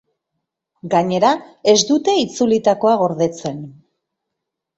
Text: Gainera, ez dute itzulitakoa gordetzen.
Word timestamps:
Gainera, 0.93 1.33
ez 1.73 1.75
dute 1.89 2.15
itzulitakoa 2.21 2.95
gordetzen. 3.03 3.61